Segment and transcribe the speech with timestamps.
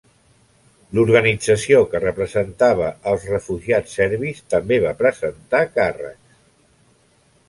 [0.99, 6.39] L'organització que representava els refugiats serbis també va presentar càrrecs.